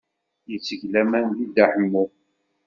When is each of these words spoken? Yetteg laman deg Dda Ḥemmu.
Yetteg 0.49 0.81
laman 0.93 1.25
deg 1.35 1.47
Dda 1.47 1.65
Ḥemmu. 1.73 2.03